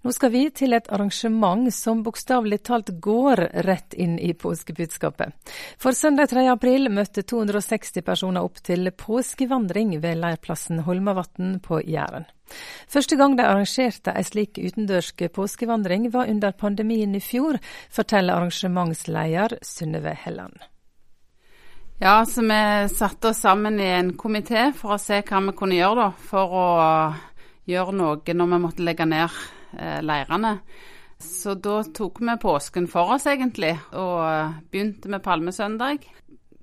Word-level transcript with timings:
Nå 0.00 0.12
skal 0.16 0.30
vi 0.32 0.46
til 0.56 0.72
et 0.72 0.86
arrangement 0.88 1.66
som 1.76 1.98
bokstavelig 2.00 2.62
talt 2.64 2.88
går 3.04 3.42
rett 3.66 3.92
inn 3.92 4.14
i 4.16 4.30
påskebudskapet. 4.32 5.34
For 5.76 5.92
søndag 5.92 6.30
3. 6.32 6.46
april 6.48 6.88
møtte 6.88 7.20
260 7.20 8.00
personer 8.06 8.46
opp 8.46 8.62
til 8.64 8.88
påskevandring 8.96 9.92
ved 10.00 10.22
leirplassen 10.22 10.80
Holmavatn 10.86 11.58
på 11.60 11.82
Jæren. 11.84 12.24
Første 12.88 13.20
gang 13.20 13.36
de 13.36 13.44
arrangerte 13.44 14.16
ei 14.16 14.24
slik 14.24 14.56
utendørsk 14.56 15.26
påskevandring 15.36 16.08
var 16.16 16.32
under 16.32 16.56
pandemien 16.56 17.12
i 17.14 17.20
fjor, 17.20 17.60
forteller 17.92 18.40
arrangementsleder 18.40 19.58
Synnøve 19.60 20.16
Helland. 20.24 20.56
Ja, 22.00 22.24
så 22.24 22.40
vi 22.40 22.88
satte 22.88 23.34
oss 23.34 23.44
sammen 23.44 23.76
i 23.76 23.92
en 24.00 24.14
komité 24.16 24.70
for 24.72 24.96
å 24.96 24.98
se 24.98 25.20
hva 25.20 25.44
vi 25.44 25.58
kunne 25.60 25.76
gjøre 25.76 26.06
da, 26.06 26.10
for 26.32 26.60
å 26.64 26.68
gjøre 27.68 27.98
noe 28.00 28.40
når 28.40 28.54
vi 28.56 28.64
måtte 28.64 28.88
legge 28.88 29.04
ned 29.04 29.40
leirene. 29.78 30.58
Så 31.20 31.54
da 31.54 31.82
tok 31.84 32.20
vi 32.20 32.36
påsken 32.40 32.86
for 32.88 33.12
oss, 33.14 33.26
egentlig, 33.28 33.74
og 33.92 34.54
begynte 34.72 35.10
med 35.12 35.22
palmesøndag. 35.22 36.06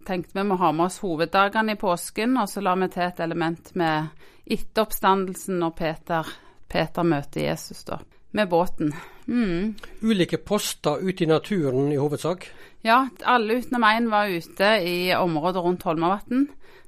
Tenkte 0.08 0.40
vi 0.40 0.46
må 0.48 0.58
ha 0.58 0.72
med 0.74 0.88
oss 0.88 0.98
hoveddagene 1.04 1.76
i 1.76 1.80
påsken, 1.80 2.40
og 2.42 2.50
så 2.50 2.64
la 2.66 2.74
vi 2.80 2.88
til 2.90 3.06
et 3.06 3.22
element 3.22 3.70
med 3.78 4.08
etteroppstandelsen 4.48 5.60
når 5.62 5.76
Peter, 5.78 6.32
Peter 6.68 7.06
møter 7.06 7.46
Jesus, 7.50 7.84
da. 7.86 8.00
Med 8.32 8.50
båten. 8.50 8.94
Mm. 9.28 9.76
Ulike 10.02 10.38
poster 10.38 11.04
ute 11.04 11.24
i 11.24 11.30
naturen 11.30 11.92
i 11.92 12.00
hovedsak? 12.02 12.50
Ja, 12.86 13.08
alle 13.26 13.60
utenom 13.62 13.86
én 13.88 14.10
var 14.10 14.30
ute 14.30 14.74
i 14.84 15.14
området 15.16 15.64
rundt 15.64 15.86
Holmavatn. 15.86 16.48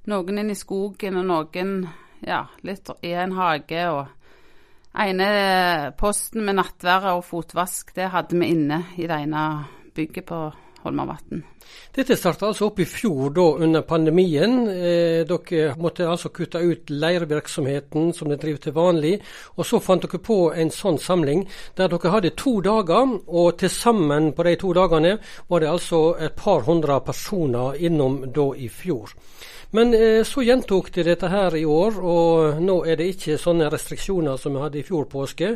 Noen 0.09 0.41
inn 0.41 0.51
i 0.51 0.57
skogen, 0.57 1.21
og 1.21 1.29
noen 1.29 1.73
ja, 2.25 2.45
litt 2.65 2.89
i 3.05 3.13
en 3.13 3.37
hage. 3.37 3.85
og 3.89 4.07
ene 4.97 5.93
posten 5.97 6.45
med 6.45 6.57
nattvære 6.57 7.13
og 7.17 7.25
fotvask, 7.27 7.93
det 7.95 8.09
hadde 8.13 8.39
vi 8.39 8.49
inne 8.55 8.83
i 8.97 9.07
det 9.07 9.19
ene 9.25 9.43
bygget 9.95 10.25
på 10.25 10.41
Holmavatn. 10.89 11.45
Dette 11.93 12.15
starta 12.17 12.47
altså 12.49 12.69
opp 12.69 12.79
i 12.81 12.85
fjor, 12.85 13.31
da 13.33 13.45
under 13.63 13.81
pandemien. 13.85 14.55
Eh, 14.69 15.21
dere 15.29 15.75
måtte 15.81 16.07
altså 16.09 16.29
kutte 16.33 16.61
ut 16.61 16.89
leirvirksomheten 16.89 18.11
som 18.13 18.29
dere 18.29 18.41
driver 18.41 18.63
til 18.63 18.75
vanlig. 18.75 19.13
Og 19.57 19.65
så 19.65 19.79
fant 19.81 20.05
dere 20.05 20.21
på 20.21 20.39
en 20.53 20.71
sånn 20.73 20.99
samling 21.01 21.45
der 21.77 21.89
dere 21.89 22.13
hadde 22.13 22.33
to 22.37 22.59
dager. 22.65 23.15
Og 23.27 23.57
til 23.61 23.73
sammen 23.73 24.31
på 24.33 24.45
de 24.45 24.55
to 24.61 24.73
dagene 24.77 25.15
var 25.49 25.63
det 25.63 25.71
altså 25.71 26.01
et 26.19 26.37
par 26.37 26.65
hundre 26.67 26.99
personer 27.05 27.77
innom 27.77 28.21
da 28.33 28.49
i 28.57 28.69
fjor. 28.69 29.13
Men 29.71 29.93
eh, 29.93 30.23
så 30.25 30.41
gjentok 30.45 30.91
de 30.93 31.05
dette 31.05 31.29
her 31.29 31.57
i 31.57 31.65
år, 31.65 32.01
og 32.01 32.61
nå 32.61 32.81
er 32.89 32.97
det 32.97 33.11
ikke 33.13 33.37
sånne 33.37 33.69
restriksjoner 33.69 34.37
som 34.41 34.55
vi 34.55 34.63
hadde 34.65 34.81
i 34.81 34.85
fjor 34.85 35.05
påske. 35.09 35.55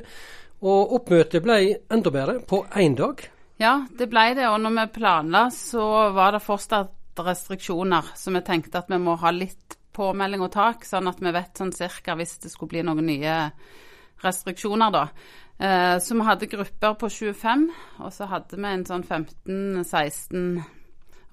Og 0.63 0.97
oppmøtet 0.99 1.43
ble 1.43 1.59
enda 1.91 2.13
bedre, 2.13 2.39
på 2.47 2.61
én 2.77 2.95
dag. 2.95 3.32
Ja, 3.61 3.85
det 3.97 4.09
ble 4.11 4.33
det. 4.37 4.47
Og 4.49 4.59
når 4.61 4.75
vi 4.79 4.89
planla, 4.99 5.47
så 5.53 5.85
var 6.15 6.35
det 6.35 6.43
fortsatt 6.43 7.21
restriksjoner. 7.23 8.13
Så 8.17 8.33
vi 8.33 8.41
tenkte 8.45 8.81
at 8.81 8.91
vi 8.91 8.99
må 9.01 9.15
ha 9.21 9.31
litt 9.31 9.77
påmelding 9.93 10.41
og 10.41 10.51
tak, 10.53 10.85
sånn 10.87 11.07
at 11.11 11.21
vi 11.21 11.33
vet 11.33 11.59
sånn 11.59 11.73
cirka 11.75 12.15
hvis 12.17 12.39
det 12.41 12.51
skulle 12.51 12.73
bli 12.73 12.85
noen 12.85 13.05
nye 13.05 13.37
restriksjoner, 14.23 14.93
da. 14.93 15.07
Eh, 15.57 15.97
så 16.01 16.15
vi 16.17 16.25
hadde 16.25 16.49
grupper 16.49 16.95
på 16.99 17.09
25, 17.09 17.67
og 18.01 18.13
så 18.13 18.29
hadde 18.31 18.57
vi 18.57 18.71
en 18.71 18.85
sånn 18.87 19.03
15-16 19.05 20.63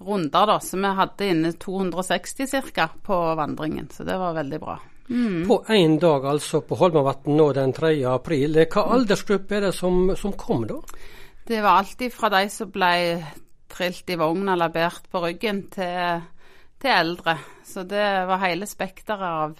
runder, 0.05 0.45
da. 0.53 0.59
Så 0.61 0.77
vi 0.77 0.93
hadde 0.99 1.29
inne 1.33 1.53
260 1.57 2.71
ca. 2.75 2.89
på 3.01 3.19
vandringen, 3.39 3.89
så 3.91 4.05
det 4.05 4.17
var 4.21 4.37
veldig 4.37 4.59
bra. 4.61 4.77
Mm. 5.09 5.47
På 5.47 5.63
én 5.67 5.97
dag, 5.99 6.25
altså 6.25 6.61
på 6.61 6.77
Holmavatn 6.79 7.35
nå 7.35 7.49
den 7.57 7.73
3. 7.73 7.95
april. 8.07 8.61
Hva 8.71 8.85
aldersgruppe 8.95 9.57
er 9.57 9.67
det 9.67 9.73
som, 9.75 10.13
som 10.15 10.37
kom 10.39 10.63
da? 10.69 10.77
Det 11.51 11.61
var 11.61 11.69
alltid 11.69 12.13
fra 12.13 12.29
de 12.31 12.45
som 12.47 12.69
ble 12.71 13.19
trilt 13.67 14.07
i 14.13 14.15
vogn 14.15 14.47
eller 14.53 14.71
båret 14.71 15.09
på 15.11 15.19
ryggen, 15.19 15.65
til, 15.73 16.21
til, 16.79 16.93
eldre. 16.93 17.33
Så 17.67 17.83
det 17.83 18.05
var 18.29 18.39
hele 18.45 18.69
spekteret 18.69 19.25
av 19.27 19.57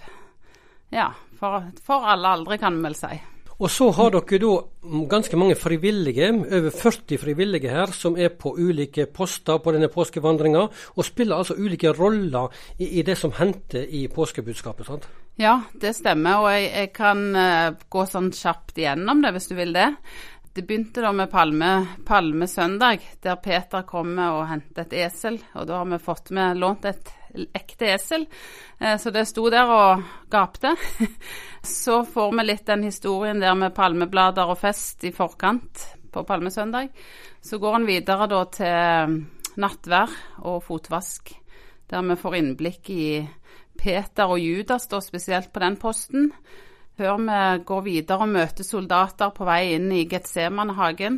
Ja, 0.88 1.10
for, 1.36 1.68
for 1.84 2.08
alle 2.08 2.32
aldre, 2.32 2.56
kan 2.62 2.78
vi 2.78 2.86
vel 2.86 2.96
si. 2.96 3.12
Og 3.58 3.68
så 3.70 3.90
har 3.92 4.08
dere 4.16 4.40
da 4.40 4.54
ganske 5.12 5.36
mange 5.36 5.58
frivillige, 5.60 6.32
over 6.32 6.72
40 6.80 7.20
frivillige 7.20 7.68
her, 7.68 7.92
som 7.92 8.16
er 8.16 8.32
på 8.40 8.54
ulike 8.56 9.04
poster 9.12 9.60
på 9.60 9.76
denne 9.76 9.92
påskevandringa, 9.92 10.64
og 10.96 11.04
spiller 11.04 11.44
altså 11.44 11.60
ulike 11.60 11.92
roller 11.92 12.48
i, 12.78 12.88
i 12.88 13.04
det 13.04 13.20
som 13.20 13.36
hendte 13.36 13.84
i 13.84 14.06
påskebudskapet. 14.08 14.88
sant? 14.88 15.08
Ja, 15.36 15.58
det 15.76 15.92
stemmer, 16.00 16.40
og 16.40 16.52
jeg, 16.56 16.70
jeg 16.72 16.92
kan 16.96 17.26
uh, 17.36 17.80
gå 17.92 18.08
sånn 18.08 18.32
kjapt 18.32 18.80
igjennom 18.80 19.20
det, 19.20 19.36
hvis 19.36 19.52
du 19.52 19.58
vil 19.60 19.76
det. 19.76 19.90
Det 20.54 20.62
begynte 20.62 21.00
da 21.00 21.12
med 21.16 21.30
palme, 21.30 21.86
palmesøndag, 22.04 23.00
der 23.24 23.36
Peter 23.40 23.86
kommer 23.88 24.34
og 24.36 24.50
henter 24.50 24.84
et 24.84 24.92
esel. 25.06 25.38
Og 25.56 25.64
da 25.64 25.78
har 25.80 25.86
vi 25.88 25.98
fått 26.02 26.28
med 26.36 26.58
lånt 26.60 26.84
et 26.84 27.08
ekte 27.56 27.88
esel. 27.94 28.26
Eh, 28.76 28.98
så 29.00 29.08
det 29.14 29.22
sto 29.30 29.46
der 29.48 29.72
og 29.72 30.02
gapte. 30.28 30.74
Så 31.64 32.02
får 32.04 32.34
vi 32.36 32.44
litt 32.44 32.66
den 32.68 32.84
historien 32.84 33.40
der 33.40 33.54
med 33.56 33.72
palmeblader 33.72 34.52
og 34.52 34.58
fest 34.60 35.06
i 35.08 35.12
forkant 35.16 35.86
på 36.12 36.24
palmesøndag. 36.28 36.90
Så 37.40 37.56
går 37.56 37.78
han 37.78 37.88
videre 37.88 38.26
da 38.28 38.42
til 38.52 39.16
nattvær 39.62 40.12
og 40.42 40.58
fotvask, 40.66 41.32
der 41.88 42.04
vi 42.10 42.18
får 42.20 42.36
innblikk 42.42 42.92
i 42.92 43.06
Peter 43.80 44.28
og 44.28 44.42
Judas, 44.42 44.84
da 44.92 45.00
spesielt 45.00 45.48
på 45.52 45.64
den 45.64 45.80
posten. 45.80 46.28
Før 47.02 47.16
vi 47.18 47.64
går 47.66 47.80
videre 47.82 48.22
og 48.22 48.30
møter 48.30 48.62
soldater 48.62 49.32
på 49.34 49.42
vei 49.42 49.72
inn 49.74 49.88
i 49.90 50.04
Getsemanehagen, 50.06 51.16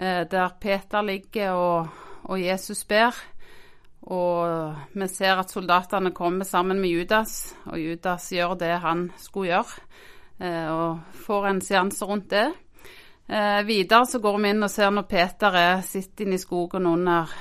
eh, 0.00 0.22
der 0.24 0.54
Peter 0.56 1.02
ligger 1.04 1.52
og, 1.52 1.90
og 2.24 2.40
Jesus 2.40 2.86
ber. 2.88 3.12
Og 4.08 4.78
vi 4.94 5.08
ser 5.12 5.42
at 5.42 5.52
soldatene 5.52 6.14
kommer 6.16 6.48
sammen 6.48 6.80
med 6.80 6.88
Judas, 6.88 7.34
og 7.66 7.76
Judas 7.82 8.30
gjør 8.32 8.54
det 8.62 8.70
han 8.80 9.02
skulle 9.20 9.50
gjøre, 9.50 9.84
eh, 10.40 10.70
og 10.72 11.20
får 11.26 11.50
en 11.50 11.60
seanse 11.68 12.08
rundt 12.08 12.30
det. 12.32 12.46
Eh, 13.28 13.60
videre 13.68 14.08
så 14.08 14.22
går 14.24 14.40
vi 14.40 14.54
inn 14.54 14.64
og 14.64 14.72
ser 14.72 14.96
når 14.96 15.08
Peter 15.12 15.60
er, 15.66 15.84
sitter 15.84 16.24
inne 16.24 16.40
i 16.40 16.46
skogen 16.46 16.88
under 16.88 17.36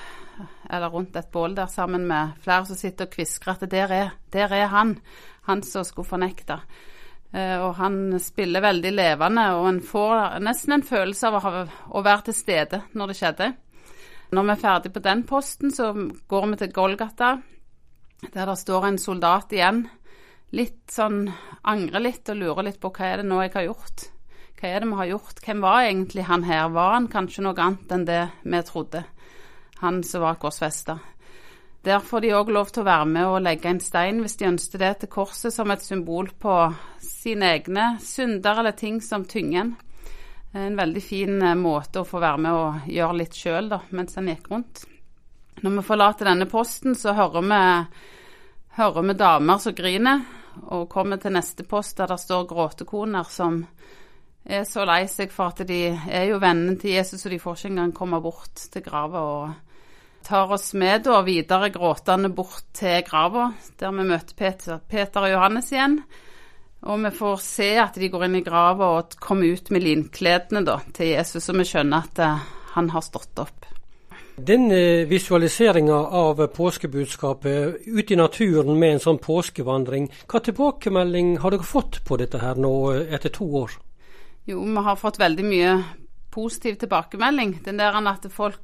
eller 0.67 0.91
rundt 0.91 1.15
et 1.15 1.31
bål 1.31 1.55
der 1.55 1.71
sammen 1.71 2.03
med 2.11 2.35
flere 2.43 2.67
som 2.67 2.75
sitter 2.75 3.07
og 3.07 3.15
kvisker 3.15 3.55
at 3.55 3.71
der 3.71 3.97
er, 4.03 4.13
der 4.35 4.51
er 4.51 4.67
han, 4.75 4.97
han 5.47 5.63
som 5.63 5.87
skulle 5.87 6.11
fornekte. 6.11 6.59
Eh, 7.35 7.57
og 7.59 7.75
han 7.81 8.17
spiller 8.23 8.63
veldig 8.63 8.91
levende, 8.95 9.45
og 9.57 9.67
en 9.69 9.81
får 9.83 10.39
nesten 10.43 10.77
en 10.77 10.85
følelse 10.87 11.29
av 11.29 11.47
å, 11.47 12.01
være 12.01 12.29
til 12.29 12.37
stede 12.37 12.81
når 12.95 13.11
det 13.11 13.17
skjedde. 13.19 13.49
Når 14.31 14.47
vi 14.47 14.53
er 14.53 14.61
ferdig 14.63 14.91
på 14.95 15.03
den 15.03 15.23
posten, 15.27 15.71
så 15.71 15.91
går 16.27 16.47
vi 16.51 16.59
til 16.61 16.73
Golgata, 16.75 17.37
der 18.33 18.49
det 18.51 18.57
står 18.59 18.87
en 18.87 18.99
soldat 18.99 19.53
igjen. 19.55 19.85
Litt 20.55 20.87
sånn 20.91 21.25
angrer 21.67 22.03
litt 22.03 22.29
og 22.31 22.39
lurer 22.39 22.69
litt 22.69 22.79
på 22.79 22.91
hva 22.95 23.11
er 23.11 23.21
det 23.21 23.27
nå 23.27 23.41
jeg 23.43 23.53
har 23.55 23.67
gjort. 23.67 24.07
Hva 24.57 24.69
er 24.71 24.81
det 24.81 24.89
vi 24.89 24.97
har 24.97 25.11
gjort? 25.11 25.43
Hvem 25.43 25.59
var 25.61 25.83
egentlig 25.85 26.23
han 26.25 26.47
her? 26.47 26.69
Var 26.73 26.93
han 26.95 27.11
kanskje 27.11 27.43
noe 27.45 27.61
annet 27.61 27.91
enn 27.93 28.07
det 28.07 28.23
vi 28.41 28.61
trodde? 28.65 29.03
Han 29.83 29.99
som 30.07 30.23
var 30.23 30.39
korsfesta. 30.41 30.97
Der 31.87 31.99
får 32.03 32.21
de 32.21 32.33
òg 32.35 32.49
lov 32.51 32.67
til 32.73 32.83
å 32.83 32.89
være 32.89 33.07
med 33.07 33.25
og 33.31 33.43
legge 33.45 33.69
en 33.71 33.77
stein 33.79 34.17
hvis 34.19 34.35
de 34.35 34.49
ønsker 34.49 34.81
det 34.81 34.89
til 34.99 35.11
korset 35.13 35.53
som 35.55 35.71
et 35.71 35.83
symbol 35.85 36.27
på 36.35 36.55
sine 36.99 37.53
egne 37.55 37.85
synder 38.03 38.59
eller 38.59 38.75
ting 38.75 38.97
som 38.99 39.23
tynger 39.23 39.61
en. 39.61 39.69
En 40.57 40.75
veldig 40.75 41.03
fin 41.03 41.37
eh, 41.39 41.55
måte 41.55 42.01
å 42.01 42.07
få 42.07 42.19
være 42.19 42.41
med 42.43 42.55
og 42.57 42.89
gjøre 42.91 43.17
litt 43.21 43.37
sjøl 43.39 43.71
mens 43.95 44.19
en 44.19 44.27
gikk 44.27 44.49
rundt. 44.51 44.81
Når 45.63 45.77
vi 45.77 45.83
forlater 45.87 46.27
denne 46.27 46.47
posten, 46.51 46.95
så 46.95 47.13
hører 47.15 47.45
vi, 47.45 47.61
hører 48.81 49.07
vi 49.07 49.15
damer 49.21 49.61
som 49.63 49.75
griner, 49.77 50.25
og 50.67 50.89
kommer 50.91 51.21
til 51.21 51.37
neste 51.37 51.63
post 51.69 52.01
der 52.01 52.11
det 52.11 52.19
står 52.19 52.49
gråtekoner 52.49 53.31
som 53.31 53.61
er 54.43 54.67
så 54.67 54.83
lei 54.87 55.05
seg 55.11 55.31
for 55.31 55.53
at 55.53 55.63
de 55.69 55.79
er 55.87 56.27
jo 56.33 56.41
vennene 56.43 56.75
til 56.81 56.97
Jesus, 56.97 57.23
og 57.23 57.31
de 57.31 57.39
får 57.39 57.61
ikke 57.61 57.71
engang 57.75 57.95
komme 57.95 58.21
bort 58.23 58.67
til 58.73 58.83
grava. 58.83 59.23
Og 59.23 59.66
tar 60.27 60.51
oss 60.51 60.73
med 60.75 61.05
da 61.07 61.21
videre 61.23 61.69
gråtende 61.71 62.29
bort 62.35 62.67
til 62.75 62.99
grava, 63.07 63.51
der 63.79 63.93
vi 63.95 64.07
møter 64.09 64.35
Peter, 64.35 64.81
Peter 64.83 65.23
og 65.23 65.31
Johannes 65.31 65.71
igjen. 65.71 66.01
Og 66.87 66.99
vi 67.01 67.11
får 67.15 67.39
se 67.41 67.69
at 67.81 67.95
de 67.97 68.09
går 68.11 68.27
inn 68.27 68.37
i 68.41 68.43
grava 68.45 68.91
og 68.97 69.15
kommer 69.23 69.55
ut 69.55 69.71
med 69.73 69.85
linkledene 69.85 70.61
da, 70.67 70.77
til 70.93 71.13
Jesus, 71.15 71.47
og 71.49 71.57
vi 71.61 71.65
skjønner 71.67 72.05
at 72.05 72.21
uh, 72.21 72.43
han 72.75 72.91
har 72.93 73.05
stått 73.05 73.41
opp. 73.41 73.65
Denne 74.37 75.07
visualiseringa 75.09 75.95
av 76.13 76.43
påskebudskapet 76.53 77.87
ute 77.87 78.13
i 78.13 78.19
naturen 78.19 78.75
med 78.77 78.97
en 78.97 79.01
sånn 79.01 79.17
påskevandring, 79.23 80.11
hva 80.29 80.43
tilbakemelding 80.45 81.39
har 81.41 81.55
dere 81.55 81.65
fått 81.65 82.03
på 82.05 82.19
dette 82.21 82.43
her 82.43 82.59
nå 82.61 82.73
eh, 82.91 83.15
etter 83.17 83.33
to 83.33 83.47
år? 83.63 83.73
Jo, 84.45 84.61
vi 84.61 84.83
har 84.85 84.99
fått 85.01 85.17
veldig 85.17 85.47
mye 85.47 85.73
positiv 86.29 86.77
tilbakemelding. 86.83 87.57
Den 87.65 87.81
der 87.81 87.97
at 87.97 88.29
folk 88.29 88.61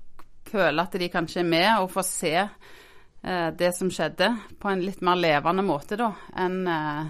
føler 0.49 0.83
at 0.83 0.99
de 0.99 1.09
kanskje 1.11 1.41
er 1.41 1.49
med 1.49 1.69
og 1.79 1.91
får 1.93 2.05
se 2.07 2.35
eh, 2.39 3.49
det 3.57 3.71
som 3.77 3.91
skjedde, 3.91 4.29
på 4.59 4.69
en 4.71 4.83
litt 4.83 5.01
mer 5.05 5.19
levende 5.19 5.65
måte 5.65 5.97
da, 5.99 6.11
enn 6.43 6.61
eh, 6.67 7.03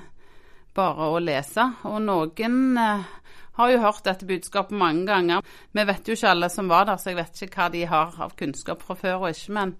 bare 0.74 1.09
å 1.13 1.19
lese. 1.21 1.68
Og 1.89 2.00
noen 2.06 2.80
eh, 2.80 3.12
har 3.57 3.69
jo 3.69 3.83
hørt 3.83 4.06
dette 4.07 4.27
budskapet 4.30 4.77
mange 4.77 5.06
ganger. 5.09 5.44
Vi 5.71 5.85
vet 5.85 6.07
jo 6.07 6.18
ikke 6.18 6.31
alle 6.33 6.50
som 6.50 6.71
var 6.71 6.89
der, 6.89 6.97
så 6.97 7.12
jeg 7.12 7.21
vet 7.21 7.45
ikke 7.45 7.62
hva 7.62 7.69
de 7.74 7.85
har 7.89 8.18
av 8.25 8.33
kunnskap 8.39 8.81
fra 8.85 8.97
før 8.97 9.19
og 9.19 9.30
ikke. 9.36 9.53
Men, 9.59 9.75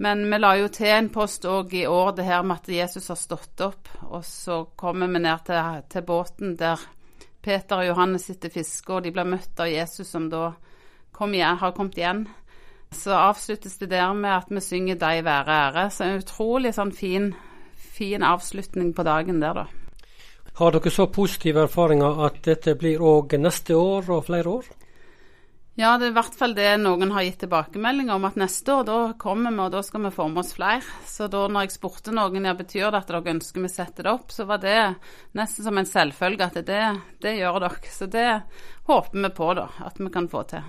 men 0.00 0.24
vi 0.30 0.38
la 0.38 0.54
jo 0.60 0.70
til 0.74 0.92
en 0.94 1.10
post 1.12 1.48
òg 1.50 1.74
i 1.80 1.86
år, 1.90 2.14
det 2.18 2.28
her 2.28 2.46
med 2.46 2.62
at 2.62 2.72
Jesus 2.76 3.10
har 3.10 3.18
stått 3.18 3.66
opp. 3.66 3.90
Og 4.10 4.24
så 4.26 4.62
kommer 4.78 5.10
vi 5.10 5.22
ned 5.26 5.46
til, 5.48 5.84
til 5.90 6.06
båten 6.06 6.56
der 6.60 6.88
Peter 7.40 7.80
og 7.80 7.88
Johannes 7.88 8.26
sitter 8.28 8.52
fisker, 8.52 8.98
og 8.98 9.06
de 9.06 9.14
blir 9.16 9.28
møtt 9.28 9.60
av 9.60 9.70
Jesus 9.70 10.10
som 10.12 10.28
da 10.30 10.50
kom 11.16 11.34
igjen, 11.34 11.58
har 11.60 11.72
kommet 11.76 11.98
igjen. 11.98 12.26
Så 12.92 13.14
avsluttes 13.14 13.78
det 13.78 13.90
der 13.90 14.12
med 14.14 14.30
at 14.30 14.50
vi 14.50 14.60
synger 14.60 14.96
'Deg 14.96 15.24
være 15.24 15.46
ære'. 15.46 15.90
Så 15.90 16.04
en 16.04 16.18
utrolig 16.18 16.74
sånn 16.74 16.92
fin, 16.92 17.34
fin 17.76 18.22
avslutning 18.22 18.94
på 18.94 19.02
dagen 19.02 19.40
der, 19.40 19.54
da. 19.54 19.66
Har 20.58 20.70
dere 20.72 20.90
så 20.90 21.06
positive 21.06 21.62
erfaringer 21.62 22.24
at 22.26 22.42
dette 22.42 22.74
blir 22.74 23.00
òg 23.00 23.38
neste 23.38 23.76
år 23.76 24.10
og 24.10 24.24
flere 24.26 24.48
år? 24.48 24.64
Ja, 25.78 25.94
det 25.96 26.08
er 26.08 26.10
i 26.10 26.16
hvert 26.18 26.34
fall 26.36 26.52
det 26.52 26.66
noen 26.82 27.12
har 27.14 27.24
gitt 27.24 27.38
tilbakemelding 27.40 28.10
om, 28.12 28.26
at 28.28 28.36
neste 28.36 28.74
år 28.74 28.82
da 28.84 28.96
kommer 29.16 29.54
vi, 29.54 29.62
og 29.64 29.70
da 29.72 29.80
skal 29.86 30.02
vi 30.04 30.10
få 30.12 30.26
med 30.28 30.42
oss 30.42 30.52
flere. 30.52 30.82
Så 31.06 31.30
da 31.30 31.46
når 31.48 31.64
jeg 31.64 31.76
spurte 31.78 32.12
noen 32.12 32.44
ja, 32.44 32.52
betyr 32.58 32.90
det 32.90 33.00
at 33.00 33.08
dere 33.08 33.32
ønsker 33.36 33.64
vi 33.64 33.70
setter 33.72 34.04
det 34.04 34.12
opp, 34.12 34.34
så 34.34 34.44
var 34.50 34.60
det 34.60 34.76
nesten 35.38 35.64
som 35.64 35.78
en 35.78 35.88
selvfølge 35.88 36.50
at 36.50 36.60
det, 36.66 36.82
det 37.22 37.38
gjør 37.38 37.62
dere. 37.64 37.94
Så 37.94 38.10
det 38.10 38.28
håper 38.90 39.22
vi 39.22 39.32
på, 39.40 39.50
da, 39.56 39.70
at 39.86 40.02
vi 40.02 40.12
kan 40.12 40.28
få 40.28 40.44
til. 40.50 40.66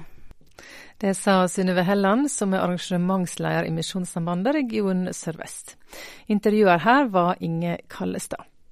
Det 1.01 1.15
sa 1.18 1.48
Synnøve 1.50 1.86
Helland, 1.88 2.27
som 2.30 2.53
er 2.53 2.62
arrangementsleder 2.62 3.65
i 3.65 3.74
Misjonssambandet 3.74 4.59
region 4.59 5.07
Sør-Vest. 5.15 5.75
Intervjuer 6.30 6.83
her 6.86 7.09
var 7.13 7.42
Inge 7.42 7.80
Kallestad. 7.89 8.50